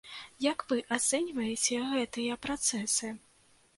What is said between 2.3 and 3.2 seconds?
працэсы?